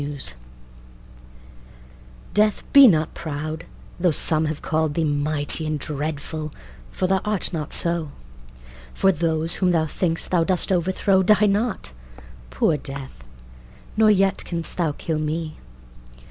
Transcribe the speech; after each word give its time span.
Death 0.01 0.23
DEATH, 2.33 2.63
be 2.73 2.87
not 2.87 3.13
proud, 3.13 3.65
though 3.99 4.09
some 4.09 4.45
have 4.45 4.63
called 4.63 4.95
thee 4.95 5.03
Mighty 5.03 5.63
and 5.67 5.77
dreadful, 5.77 6.51
for 6.89 7.05
thou 7.05 7.19
art 7.23 7.53
not 7.53 7.71
so: 7.71 8.09
For 8.95 9.11
those 9.11 9.57
whom 9.57 9.69
thou 9.69 9.85
think'st 9.85 10.31
thou 10.31 10.43
dost 10.43 10.71
overthrow 10.71 11.21
Die 11.21 11.45
not, 11.45 11.91
poor 12.49 12.77
Death; 12.77 13.23
nor 13.95 14.09
yet 14.09 14.43
canst 14.43 14.79
thou 14.79 14.91
kill 14.93 15.19
me. 15.19 15.57